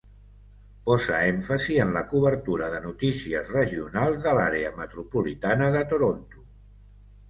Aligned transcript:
Posa 0.87 1.19
èmfasi 1.33 1.77
en 1.83 1.91
la 1.99 2.03
cobertura 2.15 2.71
de 2.77 2.81
notícies 2.87 3.55
regionals 3.59 4.27
de 4.27 4.37
l'Àrea 4.41 4.77
metropolitana 4.83 5.73
de 5.81 5.89
Toronto. 5.97 6.49